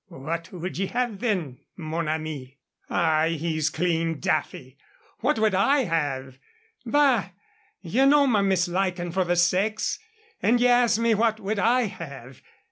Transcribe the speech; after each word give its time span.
"What 0.07 0.51
would 0.51 0.79
ye 0.79 0.87
have 0.87 1.19
then, 1.19 1.59
mon 1.77 2.07
ami?" 2.07 2.57
"Ah, 2.89 3.27
he's 3.27 3.69
clean 3.69 4.19
daffy! 4.19 4.75
What 5.19 5.37
would 5.37 5.53
I 5.53 5.83
have? 5.83 6.39
Bah! 6.83 7.29
ye 7.81 8.03
know 8.07 8.25
my 8.25 8.41
misliking 8.41 9.11
for 9.13 9.25
the 9.25 9.35
sex, 9.35 9.99
and 10.41 10.59
ye 10.59 10.67
ask 10.67 10.99
me 10.99 11.13
what 11.13 11.39
would 11.39 11.59
I 11.59 11.81
have? 11.81 12.41